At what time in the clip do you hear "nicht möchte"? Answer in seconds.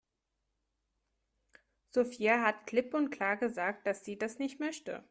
4.39-4.99